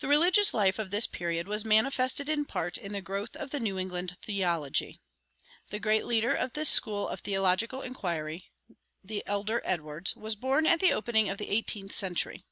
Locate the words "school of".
6.68-7.20